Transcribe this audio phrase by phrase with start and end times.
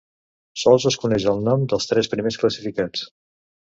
[0.61, 3.05] Sols es coneix el nom dels tres primers classificats.